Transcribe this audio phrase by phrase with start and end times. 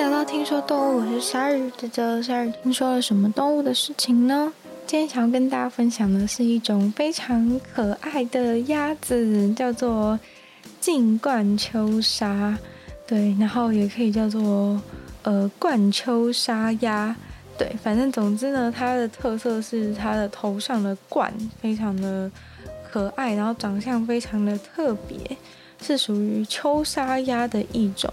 [0.00, 1.70] 来到听说动物，我是鲨鱼。
[1.76, 4.50] 这周鲨鱼听说了什么动物的事情呢？
[4.86, 10.18] 今天想要跟大家分享的是一种非常可爱的鸭子，叫做
[10.80, 12.56] 近冠秋沙。
[13.06, 14.80] 对，然后也可以叫做
[15.22, 17.14] 呃冠秋沙鸭。
[17.58, 21.30] 对，反正总之呢，它的特色是它的头上的冠
[21.60, 22.30] 非常的
[22.90, 25.36] 可爱，然后长相非常的特别，
[25.82, 28.10] 是属于秋沙鸭的一种。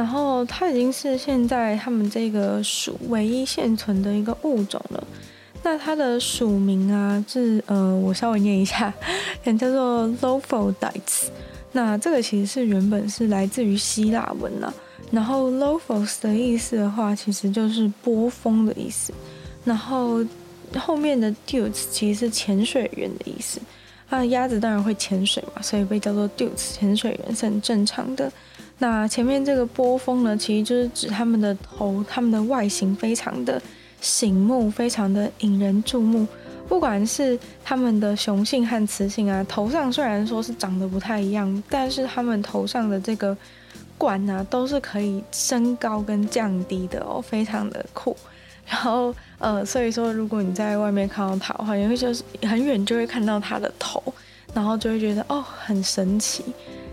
[0.00, 5.06] 然后它已经是现在他们这个属唯一现存的一个物种了。
[5.62, 8.90] 那它的属名啊，是呃，我稍微念一下，
[9.44, 11.30] 叫做 l o f o d i t e s。
[11.72, 14.72] 那这个其实是原本是来自于希腊文呐。
[15.10, 19.12] 然后 Lofo's 的意思的话，其实就是波峰的意思。
[19.66, 20.24] 然后
[20.78, 23.60] 后面的 Dutes 其实是潜水员的意思。
[24.08, 28.32] 啊，鸭子当然会潜水嘛，所以被叫做 Dutes 潜水员是很正常的。
[28.80, 33.60] 那前面这个波峰呢，其实就是指它们的头，它们的外形非常的
[34.00, 36.26] 醒目，非常的引人注目。
[36.66, 43.36] 不管是它们的雄性和雌性啊，头上虽然说是长得不太一样，但是它们头上的这个
[43.98, 48.16] 冠啊，都是可以升高跟降低的哦，非常的酷。
[48.66, 54.02] 然后呃，所以说如果你在外面看到它的话，你会就是很远就会看到它的头，
[54.54, 56.44] 然后就会觉得哦，很神奇。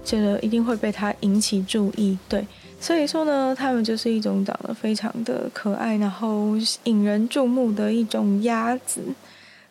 [0.08, 2.48] 觉得一定会被它引起注意，对，
[2.80, 6.54] 所以说呢，它们就是一种长得非常的可爱，然后
[6.86, 9.02] 引人注目的一种鸭子。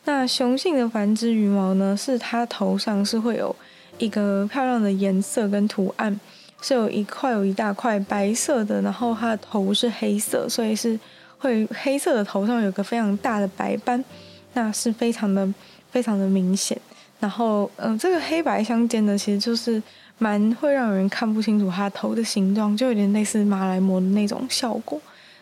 [0.05, 3.57] 那雄性的繁殖羽毛呢，是它头上是会有
[3.97, 6.20] 一个漂亮的颜色跟图案，
[6.61, 11.01] 是有一块有一大块白色的，然后它的头是黑色，所以是
[11.39, 14.05] 会黑色的头上有个非常大的白斑，
[14.53, 15.48] 那是非常的
[15.91, 16.79] 非常的明显。
[17.19, 19.83] 然后，嗯、这个黑白相间的其实就是。
[20.19, 24.98] 蛮会让人看不清楚它头的形状，就有点类似马来貘的那种效果，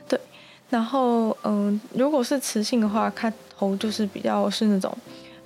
[0.08, 0.18] 对。
[0.68, 4.92] 然后，嗯、如果是雌性的话，它头就是比较是那种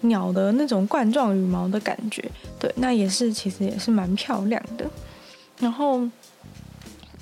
[0.00, 2.24] 鸟的那种冠状羽毛的感觉，
[2.58, 2.72] 对。
[2.76, 4.86] 那也是，其实也是蛮漂亮的。
[5.60, 6.10] 然后，嗯、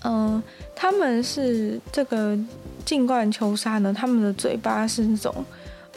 [0.04, 0.42] 呃，
[0.76, 2.38] 他们是这个
[2.84, 5.44] 近冠秋鲨呢，他们的嘴巴是那种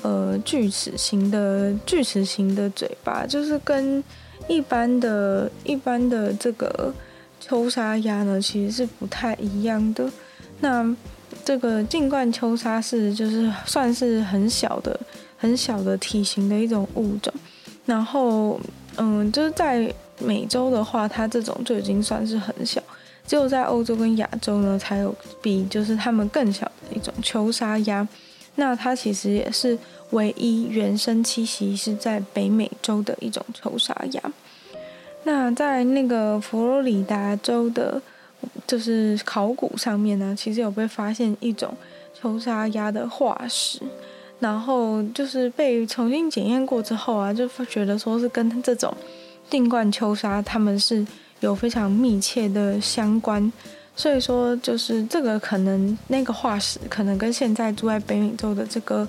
[0.02, 4.04] 呃锯齿形的锯齿形的嘴巴，就是跟。
[4.50, 6.94] 一般的、一般的这个
[7.40, 10.12] 秋沙鸭呢，其实是不太一样的。
[10.60, 10.94] 那
[11.46, 15.00] 这个近冠秋沙是就是算是很小的、
[15.38, 17.32] 很小的体型的一种物种。
[17.86, 18.60] 然后，
[18.98, 22.82] 嗯，就是在美洲的话，它这种就已经算是很小。
[23.26, 28.06] 只有在欧洲跟亚洲呢，才有比就是它们更小的一种秋沙鸭。
[28.56, 29.78] 那它其实也是。
[30.12, 34.24] 唯一原生栖息是在北美洲的一种秋沙鸭。
[35.24, 38.02] 那在那个佛罗里达州的，
[38.66, 41.72] 就是考古上面呢，其实有被发现一种
[42.20, 43.80] 秋沙鸭的化石，
[44.40, 48.92] 然后就是被重新检验过之后啊，就觉得说是跟这种
[49.48, 51.06] 定冠秋沙它们是
[51.42, 53.54] 有非常密切的相关，
[54.00, 59.06] 所以说就是这个可能那个化石可能跟现在住在北美洲的这个。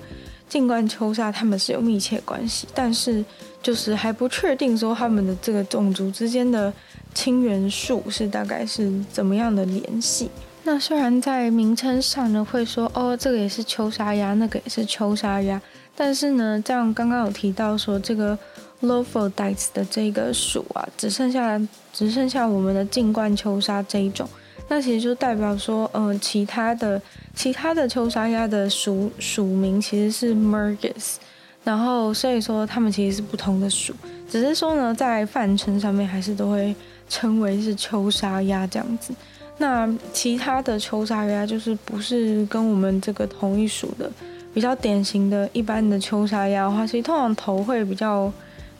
[0.51, 3.23] 静冠秋鲨，它们是有密切关系，但是
[3.63, 6.73] 就是还不确定说它们的这个种族之间的
[7.13, 10.29] 亲缘树是大概是怎么样的联系。
[10.65, 15.61] 那虽然在名称上呢会说哦，这个也是秋沙鸭，那个也是秋沙鸭，
[15.95, 18.37] 但是呢，这样刚刚有提到说这个
[18.81, 21.57] Lophodictes 的这个属啊，只剩下
[21.93, 24.27] 只剩下我们的静冠秋沙这一种。
[24.67, 27.01] 那其实就代表说，嗯、呃，其他的
[27.35, 31.15] 其他的秋沙鸭的属属名其实是 Mergus，
[31.63, 33.93] 然后所以说它们其实是不同的属，
[34.29, 36.73] 只是说呢，在泛称上面还是都会
[37.09, 39.13] 称为是秋沙鸭这样子。
[39.57, 44.09] 那其他的秋沙鸭就是不是跟我们这个同一属的，
[44.53, 48.31] 比较典型的一般的秋沙鸭的话，其实通常头会比较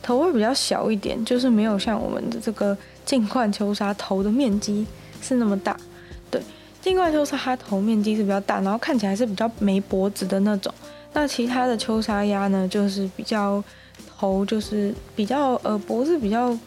[0.02, 4.86] 头会比较小一点，就是没有像我们的这个近冠秋沙头的面积。
[5.22, 5.74] 是那么大，
[6.30, 6.42] 对，
[6.84, 10.74] 另外秋鲨它头面积是比较大，然后看起来是比较没脖子的那种。
[11.14, 13.62] 那其他的秋鲨鸭呢，就是比较
[14.18, 16.58] 头就是比较呃脖子比较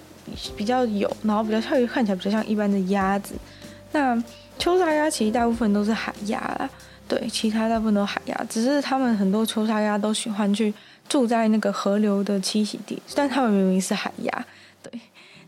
[0.56, 3.36] 比较有，然后比较看看起来比较像一般的鸭子。
[3.92, 4.16] 那
[4.58, 6.69] 秋鲨鸭其实大部分都是海鸭啦，
[7.08, 10.74] 对，其他大部分都是海鸭，只是他们很多秋鲨鸭都喜欢去
[11.10, 14.46] 住在那个河流的栖息地，但他们明明是海鸭，
[14.81, 15.01] 对。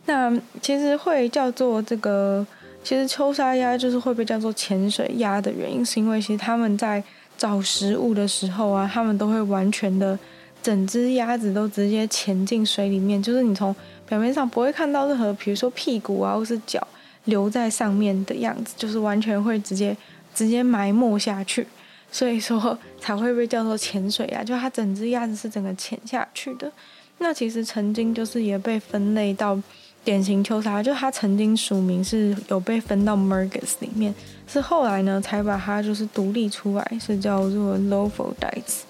[0.05, 2.45] 那其实会叫做这个。
[2.87, 7.03] 其实秋沙鸭就是会被叫做潜水鸭的原因，是因为其实他们在
[7.37, 10.17] 找食物的时候啊，他们都会完全的
[10.63, 13.75] 整只鸭子都直接潜进水里面，就是你从
[14.07, 16.87] 表面上不会看到任何，比如说屁股啊或是脚
[17.25, 19.93] 留在上面的样子，就是完全会直接
[20.33, 21.67] 直接埋没下去，
[22.09, 26.71] 所以说才会被叫做潜水鸭，就它整只鸭子是整个潜下去的。
[27.17, 29.59] 那其实曾经就是也被分类到
[30.07, 34.15] 典型秋沙，就它曾经署名是有被分到 Mergus 里面，
[34.47, 38.83] 是后来呢才把它就是独立出来，是叫做 Lophodytes。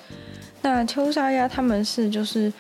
[0.62, 2.54] 那秋沙鸭它们是就是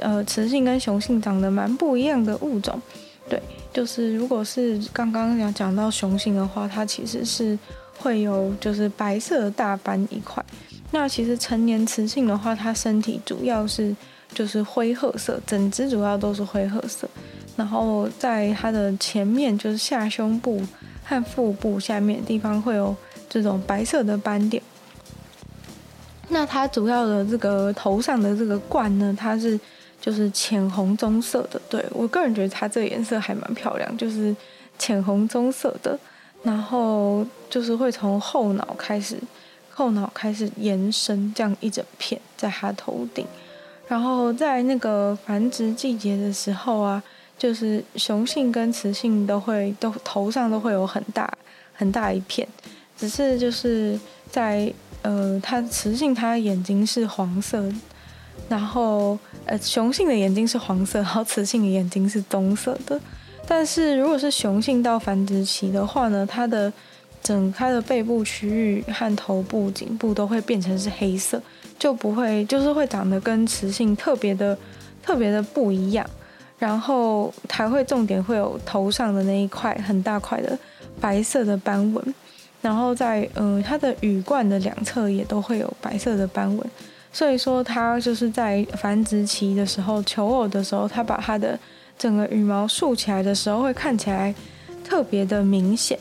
[0.00, 2.82] 呃雌性跟雄性长得蛮不一样的物种，
[3.28, 3.40] 对，
[3.72, 7.56] 就是如果是刚刚讲讲到雄性的话，它其实是
[8.00, 10.44] 会有就是白色大斑一块。
[10.90, 13.94] 那其实成年雌性的话，它身体主要是。
[14.34, 17.06] 就是灰褐色，整只主要都是灰褐色，
[17.56, 20.62] 然后在它的前面，就是下胸部
[21.04, 22.94] 和腹部下面的地方会有
[23.28, 24.62] 这种白色的斑点。
[26.28, 29.58] 那它主要的这个头上的这个冠呢，它是
[30.00, 31.60] 就是浅红棕色的。
[31.68, 34.34] 对，我个人觉得它这个颜色还蛮漂亮，就是
[34.78, 35.98] 浅红棕色的。
[36.42, 39.16] 然后就是会从后脑开始，
[39.70, 43.24] 后脑开始延伸，这样一整片在它头顶。
[43.86, 47.00] 然后在那个繁殖季节的时候啊，
[47.38, 51.32] 就是雄性跟雌性都会都头上都会有很大
[51.72, 52.46] 很大一片，
[52.96, 53.98] 只是就是
[54.30, 57.72] 在呃，它雌性它眼睛是黄色，
[58.48, 63.00] 然后呃雄性的眼睛是黄色，然后雌性的眼睛是棕色的。
[63.46, 66.72] 但是如果是雄性到繁殖期的话呢，它的
[67.22, 71.42] 整它的背部区域和头部、颈部都会变成是黑色。
[71.78, 74.56] 就不会，就是会长得跟雌性特别的、
[75.02, 76.08] 特别的不一样，
[76.62, 80.56] 然后还会重点会有头上的那一块很大块的
[81.00, 82.14] 白色的斑纹，
[82.60, 86.64] 然后在嗯、它的羽冠的两侧也都会有白色的斑纹，
[87.12, 91.58] 所以说它就是在繁殖期的时候求偶的时候，它把它的
[91.98, 94.32] 整个羽毛竖起来的时候会看起来
[94.84, 95.98] 特别的明显，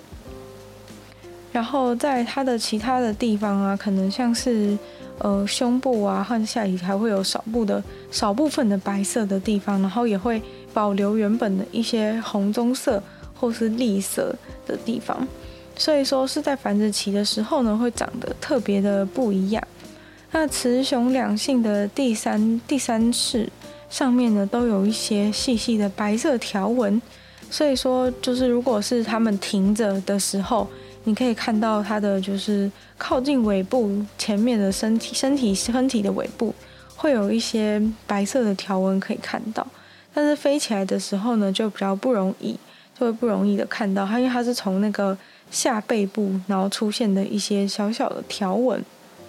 [1.52, 4.78] 然后在它的其他的地方啊，可能像是。
[5.24, 10.42] 呃，胸部啊和下体还会有少部的少部分的白色的地方，然后也会
[10.74, 13.02] 保留原本的一些红棕色
[13.36, 14.36] 或是栗色
[14.66, 15.28] 的地方，
[15.76, 19.64] 所以说是在繁殖期的时候呢，会长得特别的不一样。
[20.32, 23.48] 那雌雄两性的第三第三翅
[23.92, 27.00] 上面呢，都有一些细细的白色条纹，
[27.52, 30.68] 所以说就是如果是它们停着的时候。
[31.04, 36.54] 你可以看到它的就是靠近尾部前面的身体，身体身体的尾部
[36.96, 39.66] 会有一些白色的条纹可以看到，
[40.14, 42.54] 但是飞起来的时候呢，就比较不容易，
[43.00, 45.18] 就会不容易的看到它，因为它是从那个
[45.50, 48.80] 下背部然后出现的一些小小的条纹。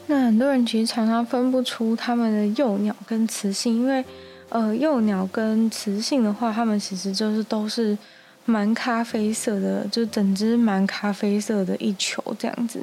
[0.09, 4.05] 那很多人其实常常分不出它们的幼鸟跟雌性，因为
[4.51, 7.97] 呃幼鸟跟雌性的话，它们其实就是都是。
[8.45, 12.83] 蛮咖啡色的，就整只蛮咖啡色的一球这样子。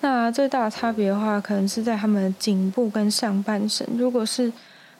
[0.00, 3.86] 那最大的差别的话，可能是在它们的颈部跟上半身。
[3.96, 4.52] 如果是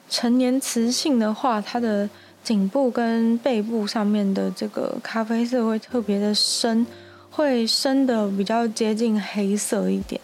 [0.09, 2.09] 成年雌性的话，它的
[2.43, 6.85] 颈部跟背部上面的这个咖啡色会特别的深，
[7.29, 10.19] 会深的比较接近黑色一点。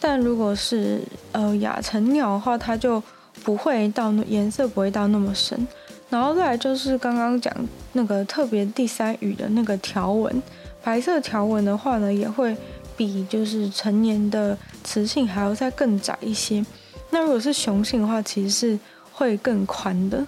[0.00, 1.00] 但如果是
[1.32, 3.02] 呃亚成鸟的话，它就
[3.42, 5.66] 不会到颜色不会到那么深。
[6.14, 7.52] 然后再来就是刚刚讲
[7.94, 10.40] 那个特别第三羽的那个条纹，
[10.80, 12.56] 白色条纹的话呢，也会
[12.96, 16.64] 比就是成年的雌性还要再更窄一些。
[17.10, 18.78] 那如果是雄性的话，其实是
[19.10, 20.24] 会更宽的。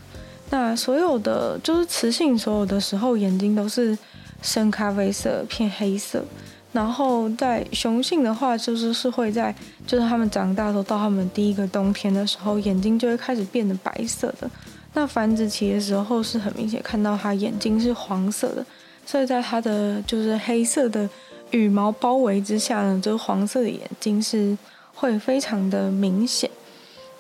[0.51, 3.97] 那所有的就是雌性所有的时候眼睛都是
[4.43, 6.25] 深咖啡色偏黑色，
[6.73, 9.55] 然后在雄性的话就是是会在
[9.87, 14.51] 就是他们长大的时候到他们第一个冬天的时候，眼睛就会开始变得白色的。
[14.97, 18.65] 那繁殖期的时候是很明显看到它眼睛是黄色的，
[19.05, 21.07] 所以在它的就是黑色的
[21.51, 24.57] 羽毛包围之下呢，就是黄色的眼睛是
[24.95, 26.51] 会非常的明显。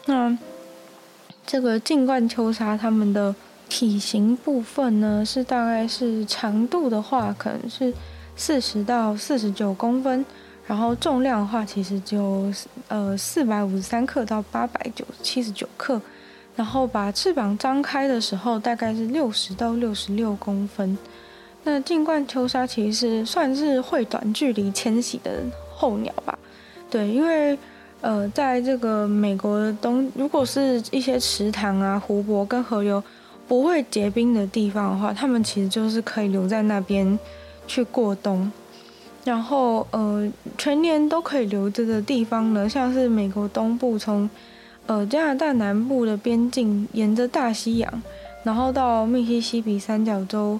[0.06, 0.34] 那
[1.46, 3.34] 这个近冠秋沙它们的
[3.68, 7.92] 体型部分呢，是大概是长度的话，可能是
[8.36, 10.24] 四十到四十九公分，
[10.66, 12.50] 然后重量的话，其实就
[12.88, 16.00] 呃四百五十三克到八百九七十九克。
[16.56, 20.96] 然后把翅膀张开的时候，大概是六十到六十六公分。
[21.64, 25.42] 那近冠秋沙其实算是会短距离迁徙的
[25.74, 26.38] 候鸟吧？
[26.88, 27.58] 对，因为
[28.00, 33.02] 呃，在这个美国的冬，如果是一些池塘啊、湖泊跟河流
[33.46, 37.18] 不会结冰的地方的话，它们其实就是可以留在那边
[37.66, 38.50] 去过冬。
[39.24, 44.30] 然后呃，全年都可以留着的地方呢，像是美国东部从。
[44.86, 48.02] 呃，加拿大南部的边境，沿着大西洋，
[48.44, 50.58] 然后到密西西比三角洲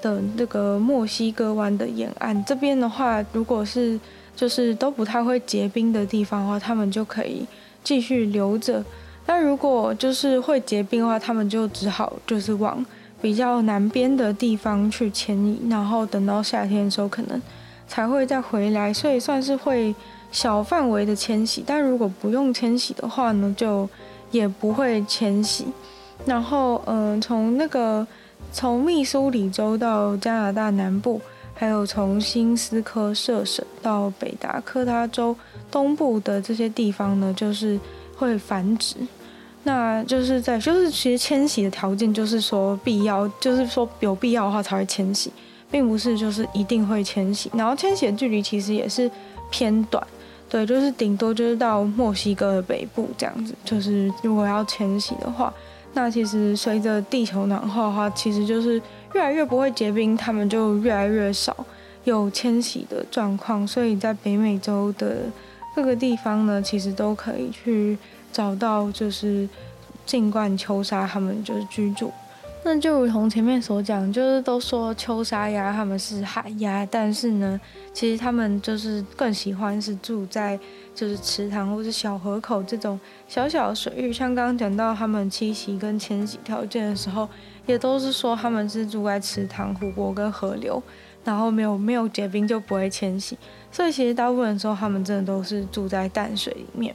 [0.00, 4.00] 的那个墨西哥湾的沿岸这边的话，如果是
[4.34, 7.46] 就是都不太会结冰的地方的话，他们就可以
[7.84, 8.82] 继续留着。
[9.26, 12.84] 但如果就是会结冰的话，他们就只好就是往
[13.20, 17.42] 比较南边的地方去迁移，然后等到夏天的时候可能
[17.86, 19.94] 才会再回来，所以算是会
[20.30, 21.62] 小范围的迁徙。
[21.66, 23.88] 但如果不用迁徙的话呢，就
[24.30, 25.66] 也不会迁徙。
[26.24, 28.06] 然后，嗯、从那个
[28.52, 31.20] 从密苏里州到加拿大南部，
[31.54, 35.34] 还有从新斯科舍省到北达科他州
[35.70, 37.78] 东部的这些地方呢，就是
[38.16, 38.96] 会繁殖。
[39.64, 45.30] 那就是在，就是其实迁徙的条件就是说必要，就是说有必要的话才会迁徙，
[45.70, 47.50] 并不是就是一定会迁徙。
[47.54, 49.10] 然后迁徙的距离其实也是
[49.50, 50.04] 偏短，
[50.48, 53.54] 对，就是顶多就是到墨西哥的北部这样子。
[53.64, 55.52] 就是如果要迁徙的话，
[55.92, 58.80] 那其实随着地球暖化的话，其实就是
[59.14, 61.56] 越来越不会结冰，他们就越来越少
[62.04, 63.66] 有迁徙的状况。
[63.66, 65.18] 所以在北美洲的
[65.74, 67.96] 各个地方呢，其实都可以去。
[68.30, 69.48] 找到就是
[70.04, 72.12] 近冠秋沙，它们就是居住。
[72.70, 77.58] 那就如同前面所讲，就是都说秋沙鸭它们是海鸭，但是呢，
[77.94, 80.60] 其实它们就是更喜欢是住在
[80.94, 84.12] 就是池塘或是小河口这种小小的水域。
[84.12, 87.26] 像刚刚讲到它们栖息跟迁徙条件的时候，
[87.64, 90.82] 也都是说它们是住在池塘、湖泊跟河流，
[91.24, 93.38] 然后没有没有结冰就不会迁徙。
[93.72, 96.94] 所以其实大部分时候，它们真的都是住在淡水里面。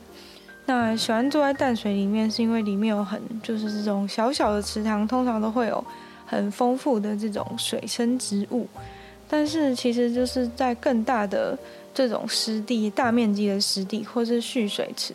[0.65, 5.84] 那喜欢住在淡水里面，是因为里面有很就是这种小小的池塘，通常都会有
[6.25, 8.67] 很丰富的这种水生植物。
[9.29, 11.58] 但是其实就是在更大的
[11.93, 15.13] 这种湿地、大面积的湿地或是蓄水池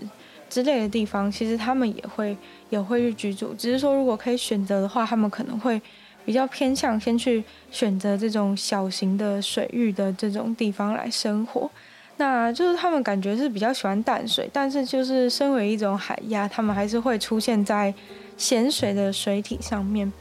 [0.50, 2.36] 之类的地方，其实他们也会
[2.68, 3.54] 也会去居住。
[3.54, 5.80] 只是说如果可以选择的话，他们可能会
[6.26, 11.70] 比较偏向先去选择这种小型的水域的这种地方来生活。
[12.18, 17.94] 那就是他们感觉是比较喜欢淡水，但是就是身为一种海鸭，他们还是会出现在
[18.36, 20.12] 咸水的水体上面。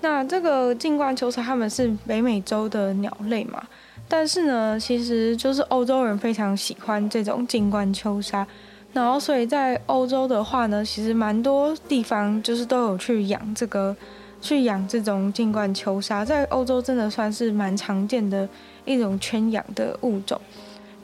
[0.00, 3.62] 那这个静冠秋沙他们是北美洲的鸟类嘛，
[4.06, 8.46] 但是呢，其实就是欧洲人非常喜欢这种静冠秋沙，
[8.92, 13.96] 然后所以在欧洲的话呢，其实蛮多地方就是都有去养这个，
[14.40, 18.48] 去养这种静冠秋沙，在欧洲真的算是蛮常见的
[18.84, 20.40] 一种圈养的物种。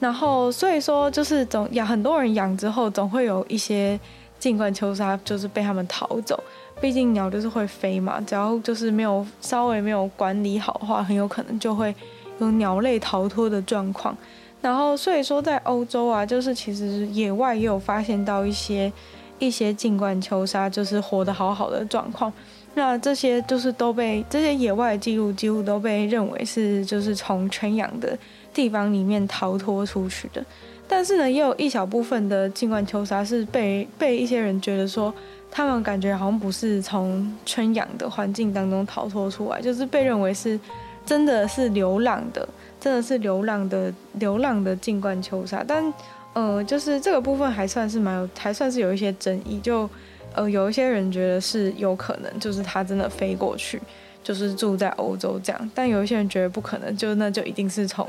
[0.05, 3.99] 然后，所以说就是总养很多人养之后，总会有一些
[4.39, 6.39] 近冠秋沙就是被他们逃走。
[6.79, 11.95] 毕竟鸟就是会飞嘛，只要就是没有稍微没有管理好的话，很有可能就会
[12.39, 14.15] 有鸟类逃脱的状况。
[14.61, 18.93] 然后，所以说在欧洲啊，就是其实野外也有发现到一些
[19.39, 22.31] 一些近冠秋沙就是活得好好的状况。
[22.75, 28.19] 那这些就是都被这些野外记录几乎都被认为是就是从圈养的
[28.55, 30.43] 地方里面逃脱出去的，
[30.87, 35.13] 但是呢，也有一小部分的近冠秋沙是被被一些人觉得说，
[35.51, 40.59] 他们感觉好像不是从圈养的环境当中逃脱出来，就是被认为是
[41.05, 42.49] 真的是流浪的，
[42.81, 45.65] 真的是流浪的流浪的近冠秋沙。
[45.67, 45.93] 但
[46.33, 49.59] 呃，就是这个部分还算是蛮有，还算是有一些争议。
[49.61, 49.89] 就
[50.35, 53.81] 呃，有一些人觉得是有可能，就是它真的飞过去，
[54.23, 55.71] 就是住在欧洲这样。
[55.75, 58.09] 但有一些人觉得不可能，就那就一定是从。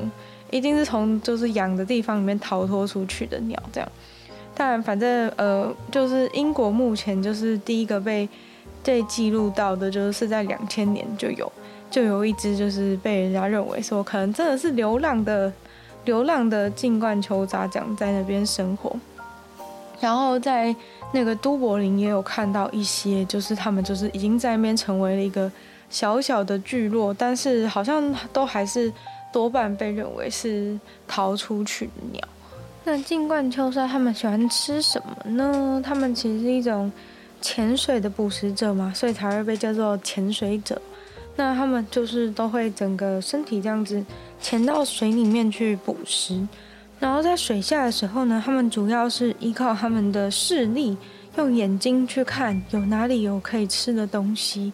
[0.55, 3.91] 一定是从就是养的地方里面逃脱出去的鸟，这样。
[4.55, 8.27] 但反正呃，就是英国目前就是第一个被
[8.81, 11.51] 被记录到的，就是在两千年就有
[11.91, 15.51] 就有一只就是被人家认为说可能真的是流浪的
[16.05, 18.95] 流浪的近冠秋鲨，这样在那边生活。
[19.99, 20.73] 然后在
[21.11, 25.51] 那个都柏林也有看到一些，就是他们就是已经在那边成为了一个
[25.89, 28.89] 小小的聚落，但是好像都还是。
[29.35, 32.21] 多半被认为是逃出去的鸟。
[32.85, 35.81] 那近冠秋鲨它们喜欢吃什么呢？
[35.83, 36.89] 它们其实是一种
[37.41, 40.81] 潜水的捕食者嘛，所以才会被叫做潜水者。
[41.35, 44.01] 那它们就是都会整个身体这样子
[44.39, 46.47] 潜到水里面去捕食。
[46.97, 50.95] 然后在水下的时候呢，它们主要是依靠它们的视力，
[51.35, 54.71] 用眼睛去看有哪里有可以吃的东西，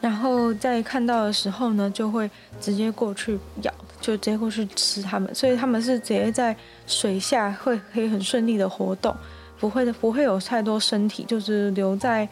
[0.00, 3.72] 然后在看到的时候呢，就会直接过去咬。
[4.00, 6.54] 就直接过去吃它们，所以它们是直接在
[6.86, 9.12] 水下会可以很顺利的活动，
[9.58, 12.26] 不会的不会有太多身体就是留在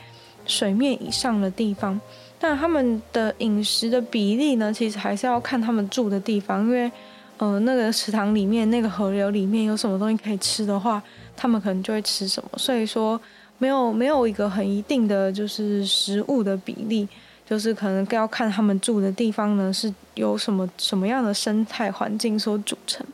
[0.46, 2.00] 水面以上的地方。
[2.38, 6.90] 但他们的饮食的比例呢，其实还是要看他们住的地方，因为
[7.38, 11.02] 呃那个池塘里面那个河流里面有什么东西可以吃的话，
[11.36, 12.50] 他们可能就会吃什么。
[12.56, 13.20] 所以说
[13.58, 17.08] 没有没有一个很一定的就是食物的比例。
[17.48, 23.06] 就是可能要看他们住的地方呢是由什么什么样的生态环境所组成。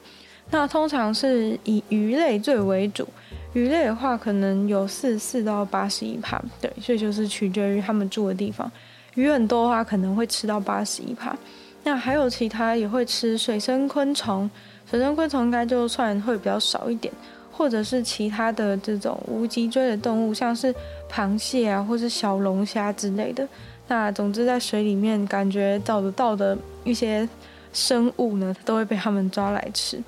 [0.51, 3.07] 那通常是以鱼类最为主，
[3.53, 8.71] 鱼类的话可能有四四到八十一趴，对，所以就是取决于他们住的地方。
[9.15, 11.37] 鱼很多的话可能会吃到八十一趴，
[11.85, 14.51] 那还有其他也会吃水生昆虫，
[14.91, 17.13] 水生昆虫应该就算会比较少一点。
[17.55, 20.75] 或者是其他的这种无脊椎的动物，像是
[21.09, 23.47] 螃蟹啊，或是小龙虾之类的。
[23.89, 27.29] 那总之在水里面感觉找得到的一些
[27.73, 30.03] 生物呢，都会被他们抓来吃。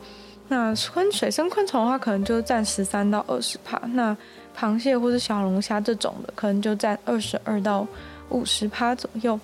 [0.49, 3.81] 那昆水生昆虫的话，可能就占十三到二十趴。
[3.93, 4.17] 那
[4.59, 7.87] 螃蟹或是小龙虾这种的，可能就占二十二到
[8.31, 9.39] 五十趴左右。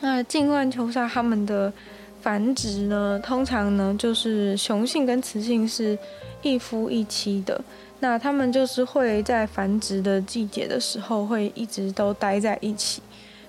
[0.00, 1.72] 那近冠秋鲨它们的
[2.20, 5.98] 繁殖呢，通常呢就是雄性跟雌性是。
[6.40, 7.60] 一夫一妻的，
[7.98, 13.02] 那他们就是会在繁殖的季节的时候会一直都待在一起。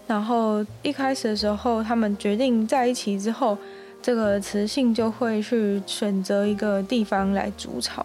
[0.10, 3.56] 然后一开始的时候，他们决定在一起之后，
[4.02, 8.04] 这个雌性就会去选择一个地方来筑巢，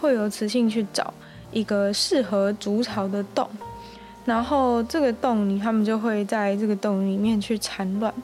[0.00, 1.12] 会有雌性去找
[1.50, 3.48] 一个适合筑巢的洞，
[4.24, 8.14] 然后这个洞里，他们就会在这个洞里面去产卵，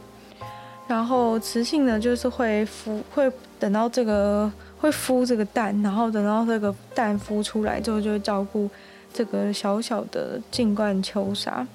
[0.86, 3.28] 然后雌性呢就是会孵，会
[3.58, 4.48] 等到这个。
[4.78, 8.68] 会孵这个蛋，然后等到这个蛋孵出来之后，就会照顾
[9.10, 11.66] 这个小小的近冠秋鲨。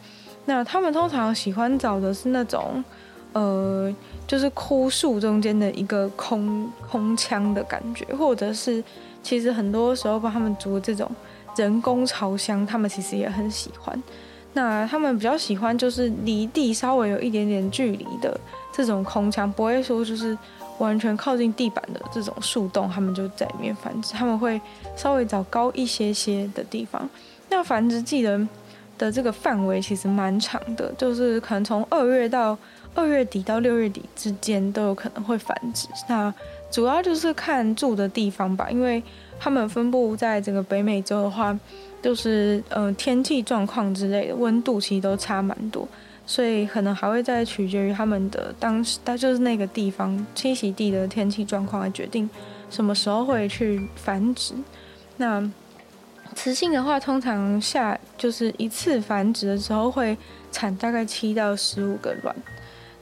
[0.46, 2.84] 那他们通常喜欢找的是那种，
[3.34, 3.94] 呃，
[4.28, 8.84] 就是枯树中间的一个空空腔的感觉，或者是
[9.22, 11.10] 其实很多时候帮他们筑这种
[11.56, 14.02] 人工巢箱，他们其实也很喜欢。
[14.54, 18.40] 那他们比较喜欢就是离地稍微有一点点距离的
[18.74, 20.38] 这种空腔，不会说就是。
[20.78, 24.14] 完全靠近地板的这种树洞，他们就在里面繁殖。
[24.14, 24.60] 他们会
[24.96, 27.08] 稍微找高一些些的地方。
[27.50, 28.50] 那繁殖技能
[29.02, 32.56] 的这个范围其实蛮长的，就是可能从二月到
[32.94, 35.88] 二月底到六月底之间都有可能会繁殖。
[36.08, 36.32] 那
[36.70, 39.02] 主要就是看住的地方吧，因为
[39.40, 41.58] 他们分布在整个北美洲的话，
[42.00, 45.88] 就是呃天气状况之类的，温度其实都差蛮多。
[46.24, 52.30] 所以可能还会再取决于他们的当时，它就是那个地方栖息地的天气状况来决定
[52.70, 54.54] 什么时候会去繁殖。
[55.18, 55.42] 那
[56.36, 60.18] 雌性的话，通常下就是一次繁殖的时候会
[60.52, 62.36] 产大概七到十五个卵，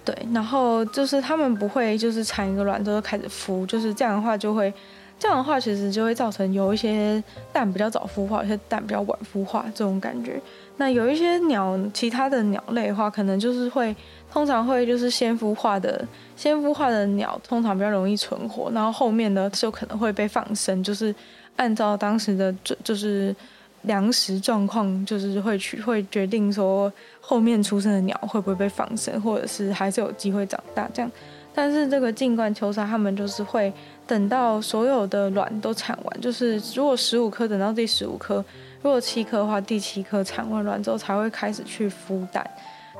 [0.03, 4.73] 对，然后就是他们不会就是产一个卵之后开始孵，就是这样的话就会。
[5.21, 10.41] 这样的话，其实就会造成有一些蛋比较早孵化，有些蛋比较晚孵化这种感觉。
[10.77, 13.93] 那有一些鸟，其他的鸟类的话，可能就是会
[14.31, 21.13] 通常会就是先孵化的，先孵化的鸟通常比较容易存活，然后后面呢就可能会被放生，就是
[21.59, 23.35] 按照当时的就就是
[23.83, 31.11] 粮食状况，就是会去会决定说后面出生的鸟会不会被放生，或者是还是有机会长大这样。
[31.53, 33.71] 但是这个近冠秋鲨，它们就是会。
[34.09, 38.43] 等到所有的卵都产完，就是如果十五颗等到第十五颗，
[38.81, 42.43] 如果七颗的话，第七颗产完卵之后才会开始去孵蛋。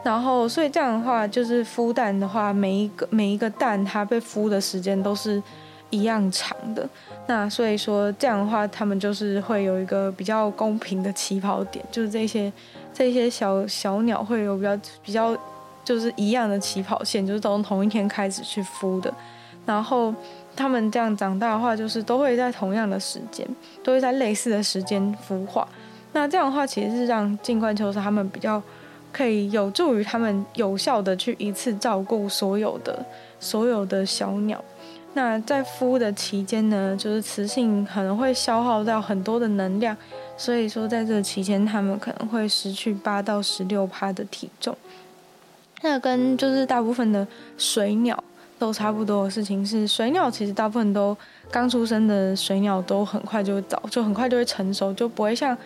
[0.04, 5.42] 然后，所以这样的话，就是孵蛋的话，每一个每一个蛋它被孵的时间都是
[5.90, 6.88] 一样长的。
[7.28, 12.52] 那所以说这样的话，他们就是会有一个比较公平的起跑点，就是这些
[12.94, 15.38] 这些小小鸟会有比较比较
[15.84, 19.14] 就是一样的起跑线，就是从同一天开始去孵的，
[19.66, 20.14] 然后。
[20.56, 23.48] 他们这样长大的话，就是都会在同样的时间，
[23.82, 25.66] 都会在类似的时间孵化。
[26.12, 28.62] 那这样的话，其实是让近冠秋鲨他们比较
[29.14, 33.06] 可以有助于他们有效的去一次照顾所有的
[33.40, 34.62] 所有的小鸟。
[35.14, 39.96] 那在孵的期间呢，就是雌性可能会消耗掉很多的能量，
[40.38, 44.76] 所以说在这期间，他们可能会失去八到十六趴的体重。
[45.82, 48.24] 那跟就是大部分的水鸟。
[48.60, 51.16] 都差不多的事情是，水鸟其实大部分都
[51.50, 55.58] 刚出生的水鸟都很快就会早，就很快就会成熟，就不会像，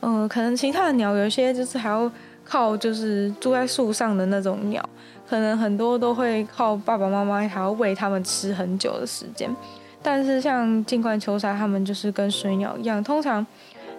[0.00, 2.10] 嗯、可能其他的鸟有一些就是还要
[2.42, 4.84] 靠就是住在树上的那种鸟，
[5.30, 9.48] 可能很多都会靠爸爸妈妈还要喂它们吃很久的时间。
[10.02, 13.46] 但是像近冠秋鲨，它们就是跟水鸟一样，通常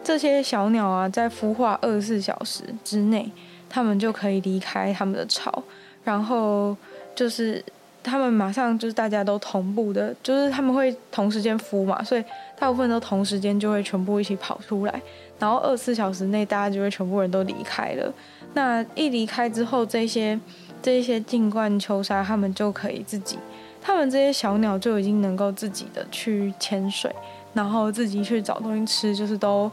[0.03, 3.31] 这些小鸟啊，在孵化二十四小时之内，
[3.69, 5.63] 它们就可以离开它们的巢，
[6.03, 6.75] 然后
[7.15, 7.63] 就是。
[8.03, 12.25] 他们马上就是大家都同步的，就是他们会同时间孵嘛，所以
[12.57, 15.01] 大部分都同时间就会全部一起跑出来，
[15.37, 18.11] 然后二十四小时内大家就会全部人都离开了。
[18.55, 20.35] 那一离开之后，这些
[20.81, 23.37] 这些近冠秋鲨他们就可以自己，
[23.81, 27.13] 他们这些小鸟就已经能够自己的去潜水，
[27.53, 29.71] 然后自己去找东西吃，就是都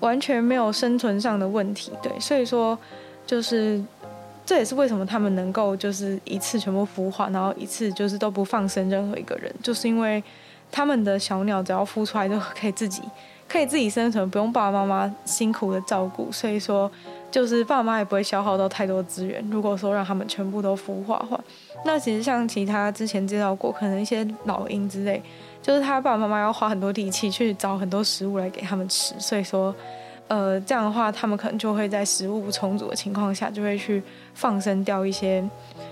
[0.00, 1.92] 完全没有生存上的问题。
[2.02, 2.78] 对，所以说
[3.26, 3.82] 就是。
[4.48, 10.22] 这也是为什么他们能够就是一次全部孵化，然后一次就是都不放生任何一个人，就是因为
[10.70, 13.02] 他们的小鸟只要孵出来就可以自己
[13.48, 16.90] 可以自己生存，不用爸爸妈妈辛苦的照顾，所以说
[17.30, 19.44] 就是爸妈也不会消耗到太多资源。
[19.50, 21.38] 如果说让他们全部都孵化话，
[21.84, 25.22] 那其实像其他之前介绍过，可能一些老鹰之类，
[25.62, 29.74] 就是他爸爸妈妈要花很多力气去找很多食物来给他们吃，所以说。
[30.28, 34.02] 呃，这样的话，他们可能就会在食物不充足的情况下，就会去
[34.34, 35.40] 放生掉一些，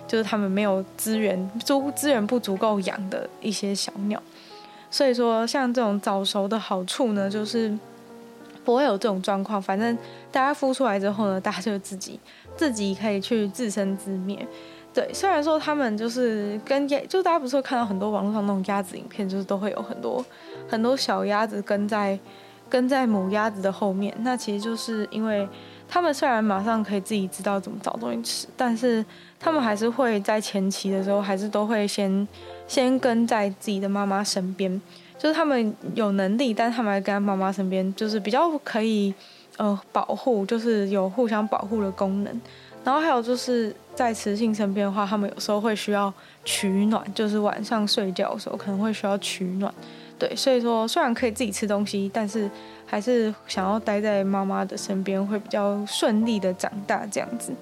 [0.09, 4.21] 就是他们没有资源、足资源不足够养的一些小鸟。
[4.95, 7.77] 所以说，像这种早熟的好处呢，就是
[8.65, 9.61] 不会有这种状况。
[9.61, 9.99] 反正
[10.31, 12.21] 大家孵出来之后呢，大家就自己
[12.57, 14.47] 自己可以去自生自灭。
[14.93, 20.25] 对，虽然说他们就是跟鸭，就大家不是会看到很多网络上那种鸭子影片，就是都会有很多
[20.69, 22.17] 很多小鸭子跟在。
[22.67, 25.47] 跟在母鸭子的后面，那其实就是因为
[25.89, 29.05] 他们虽然马上可以自己知道怎么找东西吃，但是
[29.39, 32.27] 他们还是会在前期的时候，还是都会先
[32.67, 34.81] 先跟在自己的妈妈身边。
[35.17, 39.15] 就是他们有能力，但是他们还跟在妈妈身边，就是比较可以
[39.57, 42.41] 呃保护，就是有互相保护的功能。
[42.83, 46.13] 然后还有就是在雌性身边的话，他们有时候会需要
[46.45, 49.73] 取暖，就是晚上睡觉的时候可能会需要取暖。
[50.19, 52.49] 对，所以说虽然可以自己吃东西，但是
[52.87, 57.53] 还是想要待在妈妈的身边，会比较顺利的长大这样子。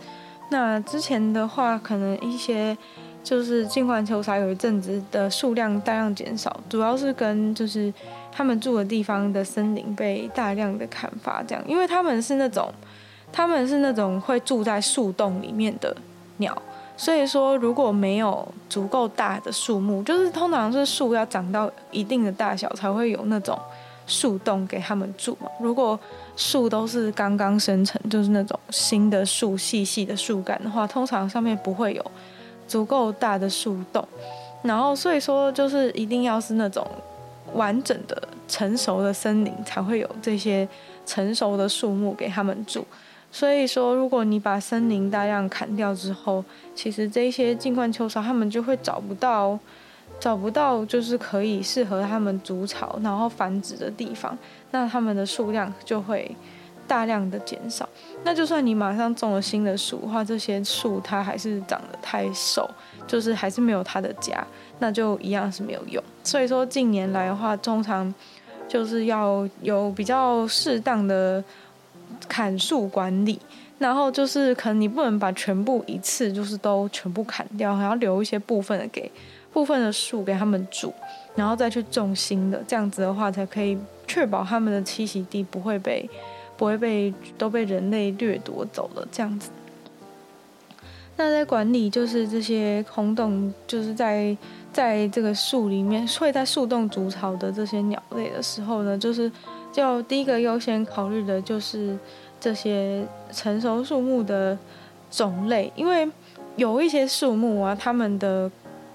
[0.51, 2.77] 那之前的话，可能一些
[3.25, 7.93] 就是金环秋沙有一阵子的数量大量减少，主要是跟就是
[8.31, 12.71] 他们住的地方的森林被大量的砍伐这样，因为他们是那种
[13.33, 15.97] 他们是那种会住在树洞里面的
[16.37, 16.61] 鸟。
[17.03, 23.59] 所以说，如果没有足够大的树木，就是通常是树要长到一定的大小才会有那种
[24.07, 25.51] 树洞给他们住嘛。
[25.59, 25.99] 如果
[26.37, 32.11] 树都是刚刚生成，就是那种新的树、细细的树干的话，通常上面不会有
[32.69, 34.07] 足够大的树洞。
[34.63, 36.87] 然后，所以说就是一定要是那种
[37.55, 40.69] 完整的、成熟的森林，才会有这些
[41.05, 42.87] 成熟的树木给他们住。
[43.35, 49.59] 所以说，如果你把森林大量砍掉之后，其实这些近冠秋沙他们就会找不到，
[50.21, 54.37] 找不到就是可以适合他们筑巢然后繁殖的地方，
[54.71, 56.31] 那它们的数量就会
[56.87, 57.89] 大量的减少。
[58.23, 62.69] 那就算你马上种了新的树的话，这些树它还是长得太瘦，
[63.07, 64.47] 就是还是没有它的家，
[64.79, 66.05] 那就一样是没有用。
[66.23, 68.15] 所以说近年来的话，通常
[68.69, 71.43] 就是要有比较适当的。
[72.29, 73.39] 砍树管理，
[73.79, 79.11] 然后就是可能你不能把全部一次就是都全部砍掉，还要留一些部分的给
[79.53, 80.93] 部分的树给他们住，
[81.35, 86.09] 然后再去种新的，这样子的话才可以确保他们的栖息地不会被
[86.57, 89.51] 不会被都被人类掠夺走了这样子。
[91.17, 94.37] 那在管理就是这些空洞，就是在
[94.73, 99.31] 在这个树里面会在树洞筑巢的这些鸟类的时候呢，就是。
[99.73, 101.99] 就第一个优先考虑的就是
[102.39, 104.57] 这些成熟树木的
[105.11, 106.09] 种类，因为
[106.57, 108.51] 有一些树木啊，它们的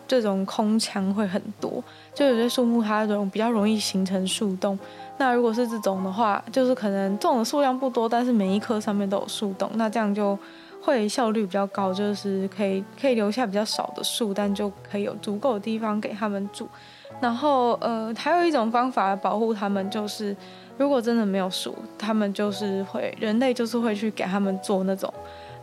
[0.08, 4.78] 这种空腔会很多，就有些树木它这种比较容易形成树洞。
[5.18, 10.38] 那如果是这种的话，就是可能种的数量不多，但是每一棵上面都有树洞，那这样就
[10.88, 16.68] 会效率比较高，就是可以可以留下比较少的树，但就可以有足够的地方给他们住。
[17.20, 20.36] 然后呃，还有一种方法保护他们就是。
[20.80, 25.12] 如果真的没有树，他们就是会人类就是会去给他们做那种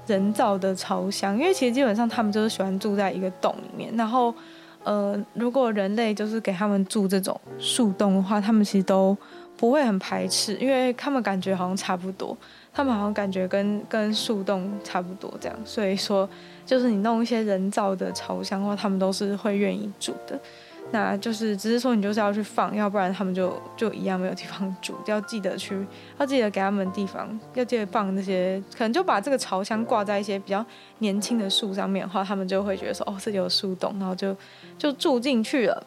[0.09, 3.97] 人造的巢箱，因为其实基本上他们就是喜欢住在一个洞里面。
[3.97, 4.35] 然后，
[4.83, 9.17] 呃，如果人类就是给他们住这种树洞的话，他们其实都
[9.57, 12.37] 不会很排斥，因为他们感觉好像差不多，
[12.75, 15.57] 他们好像感觉跟跟树洞差不多这样。
[15.65, 16.29] 所以说，
[16.67, 20.39] 就是你弄一些人造的巢箱的话，他们都是会愿意住的。
[20.91, 24.95] 那就是只是说你就是要去放，要不然他们就就一样没有地方住。
[25.07, 25.75] 要记得去，
[26.19, 30.65] 要记得给他们地方，要记得放那些，可能就把这个巢箱挂在一些比较
[30.99, 34.37] 年轻的树上面的话，他们就会觉得说哦，这里有树洞，然后就
[34.77, 35.87] 就住进去了。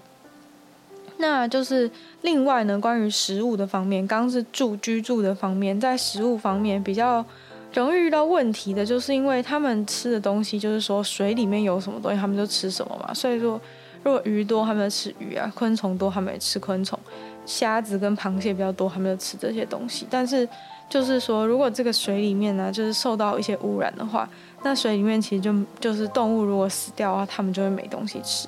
[1.17, 1.89] 那就是
[2.21, 7.25] 另外呢，关于食物的方面，刚刚是住居住的方面，在食物方面比较
[7.73, 13.60] 容易遇到问题的，就是因为他们吃的东西，就是说水里面有什么东西，他们就吃什么嘛，所以说。
[14.03, 16.97] 如果鱼多，他们就吃鱼啊；昆虫多，他们也吃昆虫；
[17.45, 20.08] 虾子跟螃蟹比较多，他们就吃这些东西。
[20.10, 20.47] 但是，
[20.88, 24.30] 就是说，如果这个水里面呢，就是受到一些污染的话，
[24.63, 28.47] 那水里面其实就就是动物如果死掉的话，他们就会没东西吃。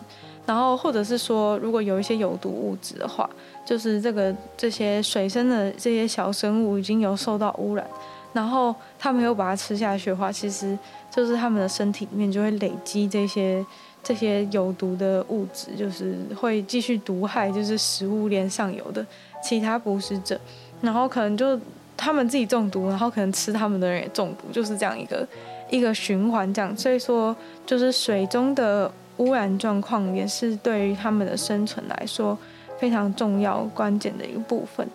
[0.50, 3.30] 然后，或者是说，如果有一些有毒物质的话，
[3.64, 7.88] 就是这个这些水生的这些小生物已经有受到污染，
[8.34, 10.76] 然后他们又把它吃下去的话，其实
[11.12, 13.64] 就是他们的身体里面就会累积这些
[14.02, 19.06] 这些有毒的物质，就是会继续毒害，就是食物链上游的
[19.44, 20.42] 其他捕食者，
[20.82, 21.60] 然后可能就
[21.96, 25.28] 他们自己中毒，然后可能吃他们的人也中毒，就是这样一个
[25.70, 26.76] 一个循环这样。
[26.76, 27.36] 所以说，
[27.68, 32.38] 就是水中的污染状况也是对于他们的生存来说
[32.78, 34.86] 非常重要关键的一个部分。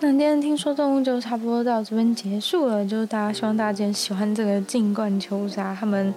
[0.00, 6.12] 那今天听说动物就差不多到这边结束了，就是大家希望大家今天喜欢这个净冠秋沙，他们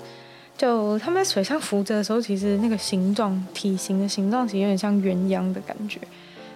[0.57, 5.97] 就他们在水上浮着的时候，其实那个形状、体型的形状其实有点像鸳鸯的感觉。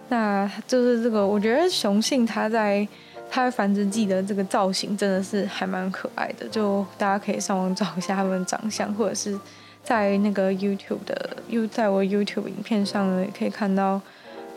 [0.10, 2.86] 那就是这个，我觉得雄性它在
[3.32, 9.40] 它繁殖季的这个造型真的是还蛮可爱的，就大家可以上网找一下它们的长相，或者是
[9.84, 14.02] 在那个 YouTube 的 You 在我 YouTube 影片上呢，也可以看到，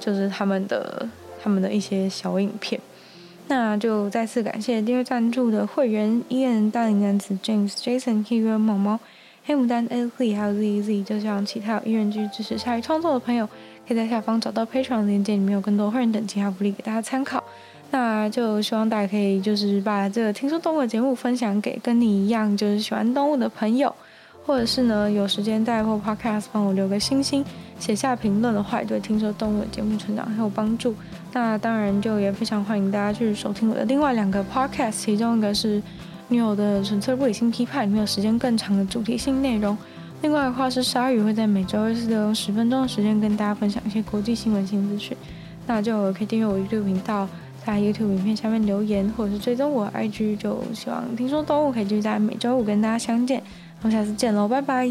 [0.01, 1.09] 就是他们的。
[1.39, 2.81] 他们的一些小影片，
[3.47, 8.99] 那就再次感谢订阅赞助的会员：Ian、大龄男子 James、Jason、Kira、毛毛、
[9.45, 11.05] 黑牡丹、L Z 还有 Z Z。
[11.05, 13.47] 就像其他有意愿继续支持鲨鱼创作的朋友，
[13.87, 17.45] 可以在下方找到 Patreon 链接，里面有更多会员等级还有福利给大家参考。
[17.93, 23.95] 那就希望大家可以就是把这个听说动物的节目分享给跟你一样就是喜欢动物的朋友。
[24.47, 27.45] 或者是呢，有时间在或 Podcast 帮我留个星星，
[27.81, 30.95] 写下评论的话，也对听说动物的节目成长很有帮助。
[31.33, 35.83] 那当然就也非常欢迎大家去收听我的另外两个 Podcast，其中一个是
[36.29, 39.77] 女友的纯粹不理性批判，里面有时间更长的主题性内容；
[40.23, 45.17] 另外的话是鲨鱼会在每周二、四用十分钟的时间跟大家分享一些国际新闻新资讯。
[45.67, 47.29] 那就可以订阅我 YouTube 频道，
[47.65, 53.43] 在 YouTube 影片下面留言，或者是追踪我 IG，就希望听说动物可以继续在每周五跟大家相见。
[53.87, 54.85] 我们下次见喽，拜拜。